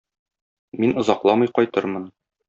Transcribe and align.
Мин 0.79 0.91
озакламый 1.01 1.49
кайтырмын... 1.55 2.05